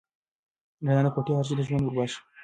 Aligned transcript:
رڼا 0.85 1.01
د 1.03 1.07
کوټې 1.15 1.33
هر 1.37 1.45
شی 1.47 1.55
ته 1.57 1.63
ژوند 1.67 1.83
ور 1.85 1.91
وباښه. 1.95 2.19